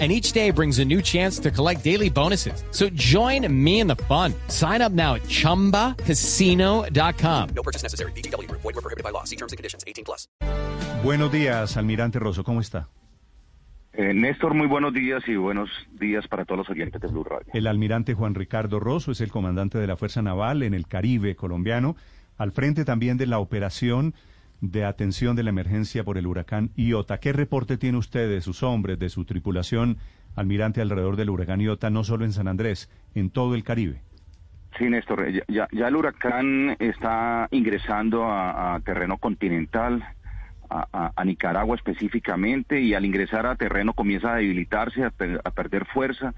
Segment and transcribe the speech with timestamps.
[0.00, 2.64] and each day brings a new chance to collect daily bonuses.
[2.72, 4.34] So join me in the fun.
[4.48, 7.48] Sign up now at ChumbaCasino.com.
[7.54, 8.10] No purchase necessary.
[8.16, 8.50] BGW.
[8.50, 9.22] Void were prohibited by law.
[9.22, 9.84] See terms and conditions.
[9.86, 10.26] 18 plus.
[11.04, 12.88] Buenos días, almirante Rosso, ¿cómo está?
[13.92, 15.68] Eh, Néstor, muy buenos días y buenos
[16.00, 17.46] días para todos los oyentes de Blue Radio.
[17.52, 21.36] El almirante Juan Ricardo Rosso es el comandante de la Fuerza Naval en el Caribe
[21.36, 21.94] colombiano,
[22.38, 24.14] al frente también de la operación
[24.60, 27.18] de atención de la emergencia por el huracán Iota.
[27.18, 29.98] ¿Qué reporte tiene usted de sus hombres, de su tripulación,
[30.36, 34.00] almirante, alrededor del huracán Iota, no solo en San Andrés, en todo el Caribe?
[34.78, 40.04] Sí, Néstor, ya, ya, ya el huracán está ingresando a, terreno continental,
[40.68, 45.84] a, Nicaragua específicamente, y al ingresar a terreno comienza a debilitarse, a, per, a perder
[45.86, 46.34] fuerza,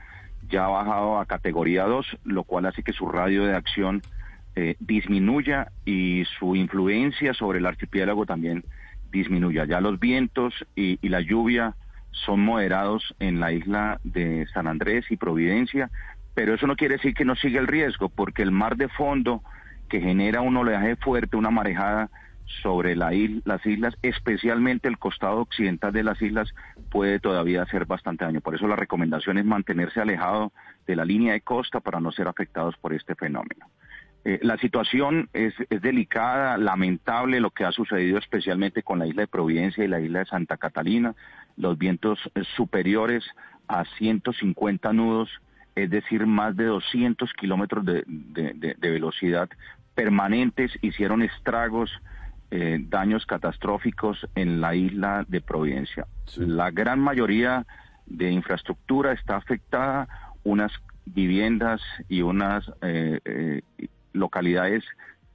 [0.48, 4.02] ya ha bajado a categoría 2, lo cual hace que su radio de acción
[4.58, 8.64] eh, disminuya y su influencia sobre el archipiélago también
[9.12, 9.66] disminuya.
[9.66, 11.76] Ya los vientos y, la lluvia
[12.10, 15.90] son moderados en la isla de San Andrés y Providencia,
[16.34, 19.42] pero eso no quiere decir que no siga el riesgo, porque el mar de fondo
[19.90, 22.08] que genera un oleaje fuerte, una marejada
[22.62, 23.12] sobre las
[23.66, 26.54] islas, especialmente el costado occidental de las islas,
[26.90, 28.40] puede todavía hacer bastante daño.
[28.40, 30.52] Por eso la recomendación es mantenerse alejado
[30.86, 33.66] de la línea de costa para no ser afectados por este fenómeno.
[34.28, 39.22] Eh, la situación es, es, delicada, lamentable lo que ha sucedido especialmente con la isla
[39.22, 41.14] de Providencia y la isla de Santa Catalina,
[41.56, 43.22] los vientos eh, superiores
[43.68, 45.30] a 150 nudos,
[45.76, 49.48] es decir, más de 200 kilómetros de, de, de, de, velocidad
[49.94, 51.92] permanentes, hicieron estragos,
[52.50, 56.08] eh, daños catastróficos en la isla de Providencia.
[56.24, 56.44] Sí.
[56.44, 57.64] La gran mayoría
[58.06, 60.08] de infraestructura está afectada,
[60.42, 60.72] unas
[61.04, 63.62] viviendas y unas eh, eh,
[64.16, 64.84] localidades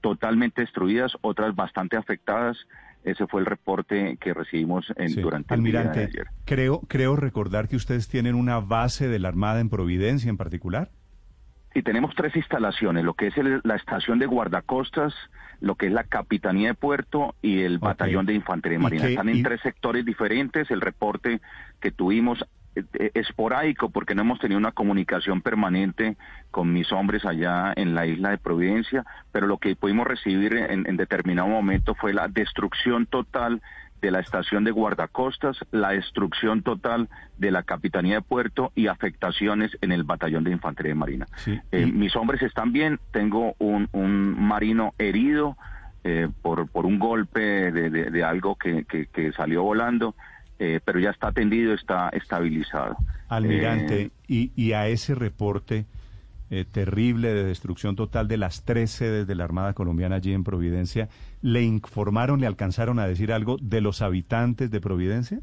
[0.02, 2.58] totalmente destruidas, otras bastante afectadas.
[3.04, 5.22] Ese fue el reporte que recibimos en, sí.
[5.22, 6.28] durante Almirante, el día de ayer.
[6.46, 10.92] Creo, creo recordar que ustedes tienen una base de la Armada en Providencia en particular.
[11.74, 15.14] Sí, tenemos tres instalaciones, lo que es el, la estación de guardacostas,
[15.62, 17.88] lo que es la Capitanía de Puerto y el okay.
[17.88, 19.08] Batallón de Infantería Marina.
[19.08, 19.44] Están en y...
[19.44, 20.70] tres sectores diferentes.
[20.70, 21.40] El reporte
[21.80, 22.46] que tuvimos
[23.14, 26.16] esporádico porque no hemos tenido una comunicación permanente
[26.52, 30.88] con mis hombres allá en la isla de Providencia, pero lo que pudimos recibir en,
[30.88, 33.62] en determinado momento fue la destrucción total
[34.02, 39.78] de la estación de guardacostas, la destrucción total de la Capitanía de Puerto y afectaciones
[39.82, 41.28] en el Batallón de Infantería de Marina.
[41.36, 41.60] Sí.
[41.72, 45.56] Eh, mis hombres están bien, tengo un, un marino herido
[46.04, 50.16] eh, por, por un golpe de, de, de algo que, que, que salió volando,
[50.64, 52.96] eh, pero ya está atendido, está estabilizado.
[53.30, 55.88] Almirante, eh, y, y, a ese reporte
[56.52, 60.44] eh, terrible de destrucción total de las tres sedes de la Armada Colombiana allí en
[60.44, 61.10] Providencia,
[61.42, 65.40] ¿le informaron, le alcanzaron a decir algo de los habitantes de Providencia?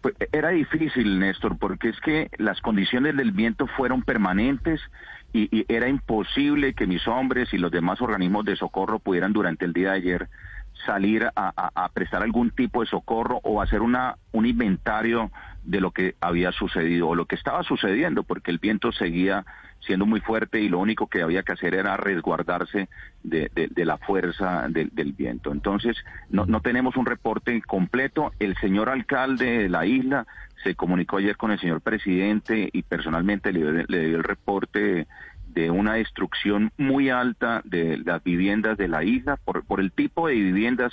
[0.00, 4.80] Pues era difícil, Néstor, porque es que las condiciones del viento fueron permanentes
[5.34, 9.66] y, y era imposible que mis hombres y los demás organismos de socorro pudieran durante
[9.66, 10.28] el día de ayer
[10.86, 15.30] salir a, a, prestar algún tipo de socorro o hacer una, un inventario
[15.64, 19.44] de lo que había sucedido o lo que estaba sucediendo, porque el viento seguía
[19.80, 22.88] siendo muy fuerte y lo único que había que hacer era resguardarse
[23.22, 25.52] de, la fuerza de, del viento.
[25.52, 25.96] Entonces,
[26.28, 28.32] no, no tenemos un reporte completo.
[28.38, 30.26] El señor alcalde de la isla
[30.62, 35.06] se comunicó ayer con el señor presidente y personalmente le, le dio el reporte
[35.54, 40.28] de una destrucción muy alta de las viviendas de la isla por, por el tipo
[40.28, 40.92] de viviendas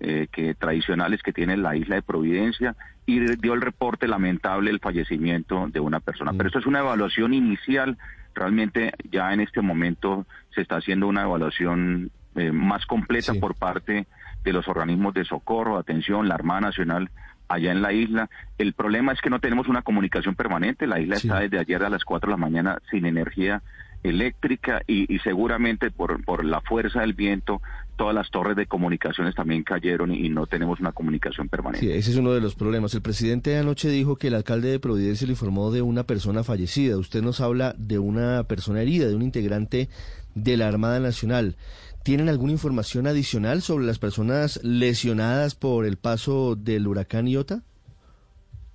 [0.00, 2.74] eh, que tradicionales que tiene la isla de Providencia
[3.06, 6.32] y dio el reporte lamentable el fallecimiento de una persona.
[6.32, 6.36] Mm.
[6.38, 7.96] Pero esto es una evaluación inicial,
[8.34, 13.38] realmente ya en este momento se está haciendo una evaluación eh, más completa sí.
[13.38, 14.08] por parte
[14.42, 17.10] de los organismos de socorro, atención, la Armada Nacional
[17.46, 18.28] allá en la isla.
[18.58, 21.28] El problema es que no tenemos una comunicación permanente, la isla sí.
[21.28, 23.62] está desde ayer a las 4 de la mañana sin energía
[24.02, 27.60] eléctrica y, y, seguramente por, por la fuerza del viento
[27.96, 31.86] todas las torres de comunicaciones también cayeron y, no tenemos una comunicación permanente.
[31.86, 32.94] Sí, ese es uno de los problemas.
[32.94, 36.96] El presidente anoche dijo que el alcalde de Providencia le informó de una persona fallecida.
[36.96, 39.88] Usted nos habla de una persona herida, de un integrante
[40.34, 41.56] de la Armada Nacional.
[42.02, 47.62] ¿Tienen alguna información adicional sobre las personas lesionadas por el paso del huracán Iota?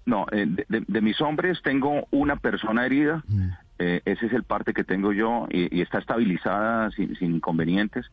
[0.06, 3.26] No, eh, de, de, de, mis hombres tengo una persona herida.
[3.28, 3.50] Mm.
[3.80, 8.06] Eh, ese es el parte que tengo yo y, y está estabilizada sin, sin inconvenientes.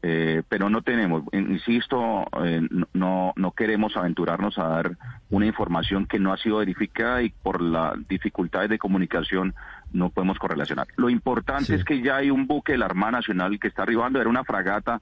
[0.00, 2.62] eh, pero no tenemos, insisto, eh,
[2.92, 4.96] no, no queremos aventurarnos a dar
[5.28, 9.54] una información que no ha sido verificada y por las dificultades de comunicación
[9.92, 10.86] no podemos correlacionar.
[10.96, 14.20] Lo importante es que ya hay un buque de la Armada Nacional que está arribando,
[14.20, 15.00] era una fragata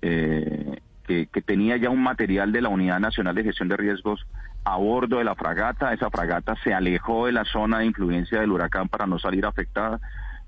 [0.00, 0.80] eh,
[1.10, 4.24] que, que tenía ya un material de la Unidad Nacional de Gestión de Riesgos
[4.62, 5.92] a bordo de la fragata.
[5.92, 10.00] Esa fragata se alejó de la zona de influencia del huracán para no salir afectada.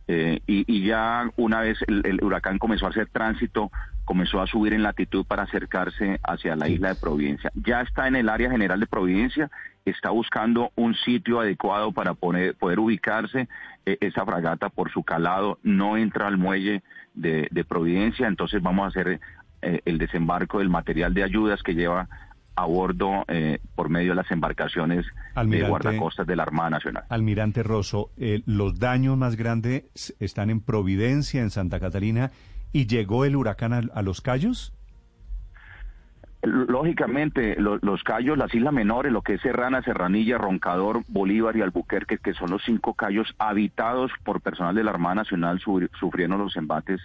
[0.07, 3.73] Eh, y, ya una vez el, huracán comenzó a hacer tránsito,
[4.05, 7.51] comenzó a subir en latitud para acercarse hacia la isla de Providencia.
[7.55, 9.51] Ya está en el área general de Providencia,
[9.85, 13.49] está buscando un sitio adecuado para poder, poder ubicarse.
[13.85, 18.89] Eh, esa fragata por su calado no entra al muelle de, Providencia, entonces vamos a
[18.89, 19.21] hacer
[19.63, 22.09] eh, el desembarco del material de ayudas que lleva
[22.55, 25.07] a bordo eh, por medio de las embarcaciones
[25.47, 27.05] de guardacostas de la Armada Nacional.
[27.09, 32.31] Almirante Rosso, eh, los daños más grandes están en Providencia, en Santa Catalina,
[32.73, 34.75] y llegó el huracán a, los Cayos.
[36.43, 42.19] Lógicamente, los Cayos, las islas menores, lo que es Serrana, Serranilla, Roncador, Bolívar y Albuquerque,
[42.19, 47.01] que son los cinco Cayos habitados por personal de la Armada Nacional, sufrieron los embates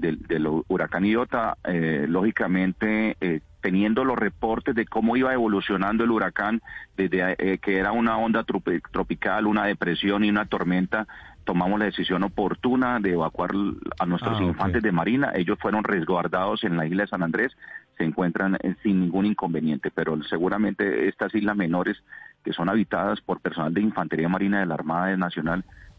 [0.00, 6.62] del, huracán Iota, eh, lógicamente eh, teniendo los reportes de cómo iba evolucionando el huracán,
[6.96, 11.06] desde eh, que era una onda tropical, una depresión y una tormenta,
[11.44, 13.50] tomamos la decisión oportuna de evacuar
[13.98, 15.32] a nuestros ah, infantes de marina.
[15.34, 17.56] Ellos fueron resguardados en la isla de San Andrés,
[17.98, 22.02] se encuentran sin ningún inconveniente, pero seguramente estas islas menores
[22.44, 25.64] que son habitadas por personal de infantería marina de la Armada Nacional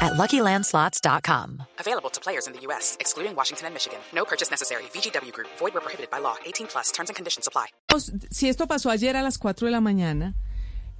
[0.00, 1.62] at LuckyLandSlots.com.
[1.78, 3.98] Available to players in the U.S., excluding Washington and Michigan.
[4.14, 4.84] No purchase necessary.
[4.94, 5.48] VGW Group.
[5.58, 6.36] Void where prohibited by law.
[6.46, 6.90] 18 plus.
[6.92, 7.66] Terms and conditions apply.
[8.30, 10.34] Si esto pasó ayer a las 4 de la mañana,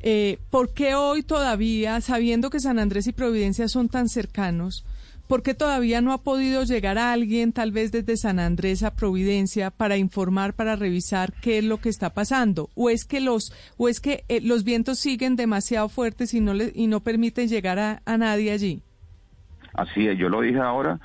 [0.01, 4.85] eh, ¿por qué hoy todavía, sabiendo que San Andrés y Providencia son tan cercanos,
[5.27, 8.95] ¿por qué todavía no ha podido llegar a alguien, tal vez desde San Andrés a
[8.95, 12.71] Providencia, para informar, para revisar qué es lo que está pasando?
[12.75, 16.55] ¿O es que los, o es que eh, los vientos siguen demasiado fuertes y no,
[16.55, 18.83] le, y no permiten llegar a, a nadie allí?
[19.79, 20.99] Así es, yo lo dije ahora,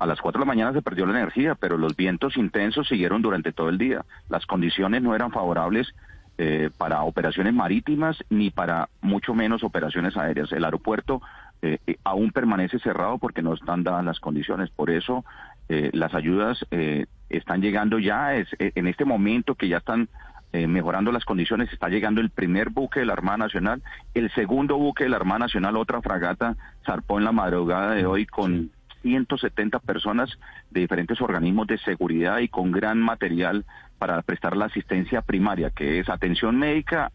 [0.00, 3.20] a las 4 de la mañana se perdió la energía, pero los vientos intensos siguieron
[3.20, 4.06] durante todo el día.
[4.30, 5.94] Las condiciones no eran favorables
[6.38, 10.50] eh, para operaciones marítimas ni para mucho menos operaciones aéreas.
[10.52, 11.20] El aeropuerto
[11.60, 14.70] eh, eh, aún permanece cerrado porque no están dadas las condiciones.
[14.70, 15.24] Por eso
[15.68, 16.64] las ayudas
[17.28, 20.08] están llegando ya es, en este momento que ya están
[20.66, 21.72] mejorando las condiciones.
[21.72, 23.82] Está llegando el primer buque de la Armada Nacional,
[24.14, 28.26] el segundo buque de la Armada Nacional, otra fragata, zarpó en la madrugada de hoy
[28.26, 28.70] con
[29.02, 30.30] 170 personas
[30.70, 33.64] de diferentes organismos de seguridad y con gran material
[33.98, 37.12] para prestar la asistencia primaria, que es atención médica,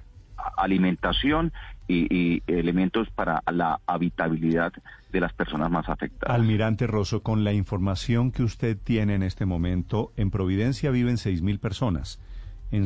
[0.57, 1.51] alimentación
[1.87, 4.71] y, elementos para la habitabilidad
[5.11, 6.33] de las personas más afectadas.
[6.33, 11.59] Almirante Rosso, con la información que usted tiene en este momento, en Providencia viven 6.000
[11.59, 12.21] personas,
[12.71, 12.85] en,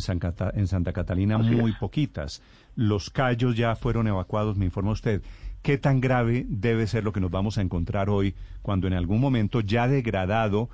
[0.53, 2.41] en Santa Catalina muy poquitas.
[2.75, 5.21] Los callos ya fueron evacuados, me informa usted.
[5.61, 9.19] ¿Qué tan grave debe ser lo que nos vamos a encontrar hoy cuando en algún
[9.19, 10.69] momento ya degradado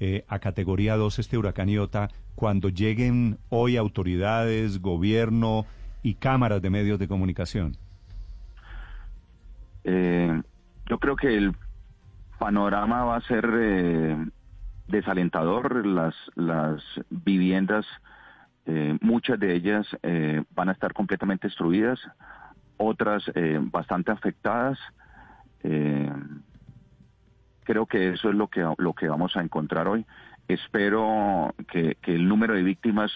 [0.00, 5.64] eh, a categoría 2 este huracán Iota, cuando lleguen hoy autoridades, gobierno
[6.02, 7.76] y cámaras de medios de comunicación?
[9.84, 10.42] Eh,
[10.88, 11.54] yo creo que el
[12.38, 14.16] panorama va a ser eh,
[14.88, 15.86] desalentador.
[15.86, 17.86] Las, las viviendas,
[19.00, 19.86] muchas de ellas
[20.54, 22.00] van a estar completamente destruidas
[22.82, 24.78] otras eh, bastante afectadas.
[25.62, 26.12] Eh,
[27.64, 30.04] creo que eso es lo que, lo que vamos a encontrar hoy.
[30.48, 33.12] Espero que, el número de víctimas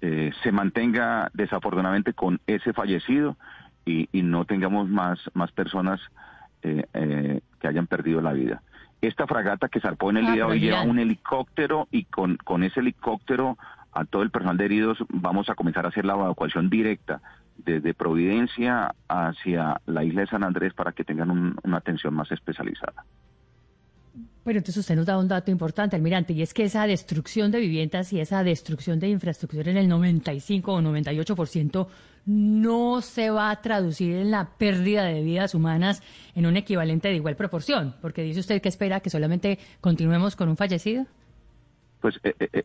[0.00, 3.36] eh, se mantenga desafortunadamente con ese fallecido
[3.84, 6.00] y, no tengamos más, más personas
[6.62, 8.62] que hayan perdido la vida.
[9.02, 12.62] Esta fragata que zarpó en el día de hoy lleva un helicóptero y con, con
[12.62, 13.58] ese helicóptero
[13.94, 17.22] a todo el personal de heridos vamos a comenzar a hacer la evacuación directa
[17.56, 23.04] desde Providencia hacia la isla de San Andrés para que tengan una atención más especializada.
[24.44, 27.60] Bueno, entonces usted nos da un dato importante, almirante, y es que esa destrucción de
[27.60, 31.86] viviendas y esa destrucción de infraestructura en el 95 o 98%
[32.26, 36.02] no se va a traducir en la pérdida de vidas humanas
[36.34, 40.50] en un equivalente de igual proporción, porque dice usted que espera que solamente continuemos con
[40.50, 41.06] un fallecido.
[42.04, 42.64] Pues eh, eh, eh,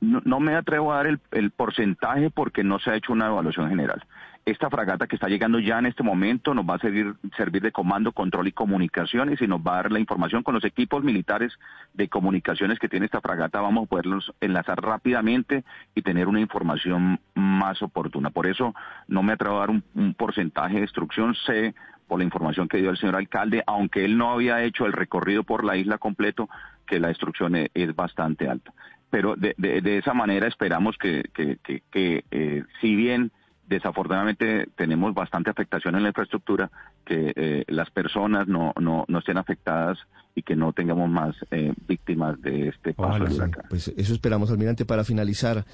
[0.00, 4.02] no, me atrevo a dar el, porcentaje porque no se ha hecho una evaluación general.
[4.44, 7.70] Esta fragata que está llegando ya en este momento nos va a servir, servir de
[7.70, 11.52] comando, control y comunicaciones y nos va a dar la información con los equipos militares
[11.92, 13.60] de comunicaciones que tiene esta fragata.
[13.60, 15.62] Vamos a poderlos enlazar rápidamente
[15.94, 18.30] y tener una información más oportuna.
[18.30, 18.74] Por eso
[19.06, 21.36] no me atrevo a dar un, un porcentaje de destrucción.
[21.46, 24.92] Sé por la información que dio el señor alcalde, aunque él no había hecho el
[24.92, 26.48] recorrido por la isla completo,
[26.86, 28.72] que la destrucción e, es, bastante alta.
[29.10, 33.30] Pero de, de, esa manera esperamos que, que, que, eh, si bien
[33.66, 36.70] desafortunadamente tenemos bastante afectación en la infraestructura,
[37.04, 39.98] que eh, las personas no, no, no estén afectadas
[40.34, 43.24] y que no tengamos más eh, víctimas de este paso
[43.68, 45.64] Pues eso esperamos, almirante, para finalizar.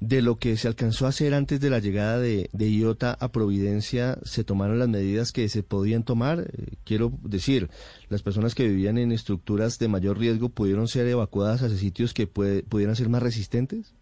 [0.00, 3.32] De lo que se alcanzó a hacer antes de la llegada de, de IOTA a
[3.32, 6.38] Providencia, ¿se tomaron las medidas que se podían tomar?
[6.38, 7.68] Eh, quiero decir,
[8.08, 12.28] las personas que vivían en estructuras de mayor riesgo pudieron ser evacuadas a sitios que
[12.28, 13.94] pudieran ser más resistentes?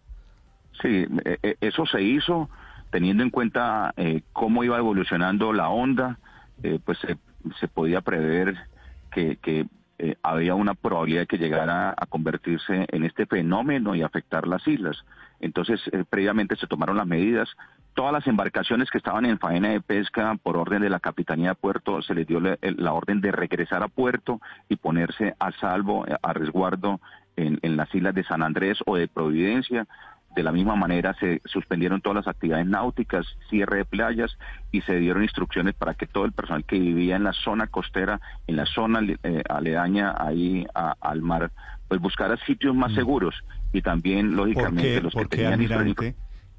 [0.79, 1.05] Sí,
[1.61, 2.47] eso se hizo
[2.89, 6.19] teniendo en cuenta eh, cómo iba evolucionando la onda,
[6.63, 8.55] eh, pues se, podía prever
[9.11, 9.37] que,
[9.99, 14.67] eh, había una probabilidad de que llegara a convertirse en este fenómeno y afectar las
[14.67, 15.03] islas.
[15.39, 17.49] Entonces, previamente se tomaron las medidas.
[17.95, 21.55] Todas las embarcaciones que estaban en faena de pesca, por orden de la Capitanía de
[21.55, 26.33] Puerto, se les dio la, orden de regresar a puerto y ponerse a salvo, a
[26.33, 26.99] resguardo
[27.35, 29.87] en, en las islas de San Andrés o de Providencia
[30.37, 34.37] de la misma manera se suspendieron todas las actividades náuticas, cierre de playas
[34.71, 38.21] y se dieron instrucciones para que todo el personal que vivía en la zona costera,
[38.45, 41.51] en la zona eh, aledaña ahí al mar,
[41.87, 42.95] pues buscara sitios más mm.
[42.95, 43.33] seguros
[43.73, 46.05] y también lógicamente los que tenían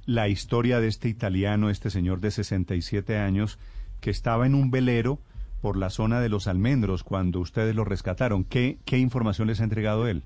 [0.07, 3.61] la historia de este italiano, este señor de 67 años
[4.01, 5.21] que estaba en un velero
[5.63, 8.43] por la zona de los almendros cuando ustedes lo rescataron.
[8.43, 10.25] ¿Qué, qué información les ha entregado él?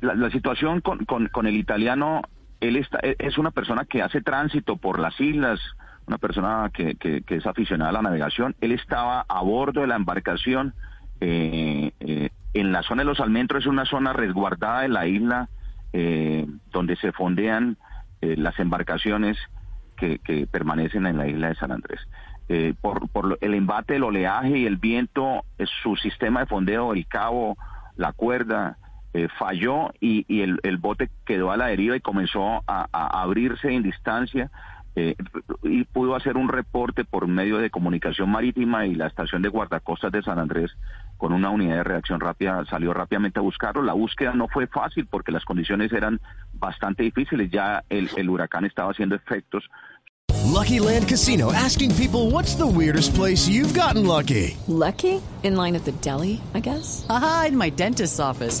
[0.00, 2.22] la, situación con, con, con, el italiano
[2.60, 5.60] él está, e, es una persona que hace tránsito por las islas,
[6.06, 8.54] una persona que, que, es aficionada a la navegación.
[8.60, 10.74] Él estaba a bordo de la embarcación
[11.20, 15.48] eh, eh, en la zona de los almendros, es una zona resguardada de la isla
[15.92, 17.76] eh, donde se fondean
[18.20, 19.38] las embarcaciones
[19.96, 20.18] que,
[20.50, 22.00] permanecen en la isla de San Andrés.
[22.82, 25.44] por, por el embate del oleaje y el viento,
[25.82, 27.56] su sistema de fondeo, el cabo,
[27.96, 28.76] la cuerda,
[29.12, 32.86] eh, falló y, el, bote quedó a la deriva y comenzó a,
[33.22, 34.50] abrirse en distancia
[34.96, 35.14] eh,
[35.62, 40.12] y pudo hacer un reporte por medio de comunicación marítima y la estación de guardacostas
[40.12, 40.70] de San Andrés
[41.16, 43.82] con una unidad de reacción rápida salió rápidamente a buscarlo.
[43.82, 46.20] La búsqueda no fue fácil porque las condiciones eran
[46.54, 47.50] bastante difíciles.
[47.50, 49.68] Ya el, el huracán estaba haciendo efectos
[50.50, 54.56] Lucky Land Casino asking people what's the weirdest place you've gotten lucky?
[54.66, 55.22] Lucky?
[55.42, 57.06] In line at the deli, I guess.
[57.08, 58.60] Aha, in my dentist's office.